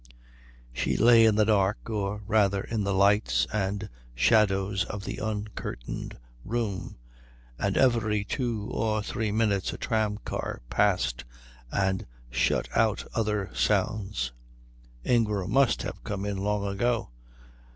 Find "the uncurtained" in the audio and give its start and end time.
5.05-6.17